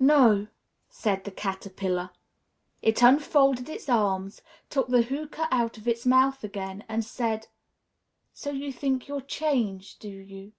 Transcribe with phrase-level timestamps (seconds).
[0.00, 0.46] "No,"
[0.88, 2.08] said the Caterpillar.
[2.80, 7.48] It unfolded its arms, took the hookah out of its mouth again, and said,
[8.32, 10.54] "So you think you're changed, do you?"